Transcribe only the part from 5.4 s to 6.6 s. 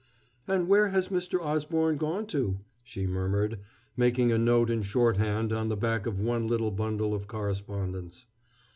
on the back of one